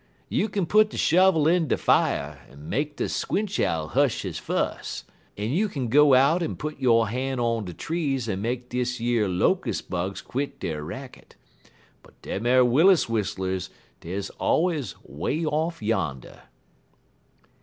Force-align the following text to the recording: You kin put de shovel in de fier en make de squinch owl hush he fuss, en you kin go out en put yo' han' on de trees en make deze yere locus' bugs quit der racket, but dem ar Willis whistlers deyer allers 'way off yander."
You 0.29 0.49
kin 0.49 0.65
put 0.65 0.89
de 0.89 0.97
shovel 0.97 1.47
in 1.47 1.67
de 1.67 1.77
fier 1.77 2.39
en 2.49 2.67
make 2.67 2.95
de 2.95 3.07
squinch 3.07 3.59
owl 3.59 3.89
hush 3.89 4.23
he 4.23 4.31
fuss, 4.31 5.03
en 5.37 5.51
you 5.51 5.69
kin 5.69 5.89
go 5.89 6.15
out 6.15 6.41
en 6.41 6.55
put 6.55 6.79
yo' 6.79 7.03
han' 7.03 7.39
on 7.39 7.65
de 7.65 7.73
trees 7.75 8.27
en 8.27 8.41
make 8.41 8.69
deze 8.69 8.99
yere 8.99 9.27
locus' 9.29 9.83
bugs 9.83 10.19
quit 10.23 10.59
der 10.59 10.81
racket, 10.83 11.35
but 12.01 12.19
dem 12.23 12.47
ar 12.47 12.65
Willis 12.65 13.07
whistlers 13.07 13.69
deyer 13.99 14.27
allers 14.39 14.95
'way 15.03 15.45
off 15.45 15.83
yander." 15.83 16.45